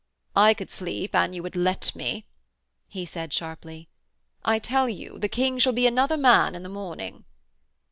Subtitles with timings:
[0.35, 2.25] 'I could sleep an you would let me,'
[2.87, 3.87] he said sharply.
[4.43, 7.23] 'I tell you the King shall be another man in the morning.'